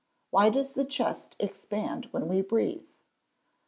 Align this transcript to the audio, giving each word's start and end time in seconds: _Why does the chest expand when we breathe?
_Why 0.33 0.51
does 0.51 0.73
the 0.73 0.83
chest 0.83 1.35
expand 1.39 2.07
when 2.09 2.27
we 2.27 2.41
breathe? 2.41 2.87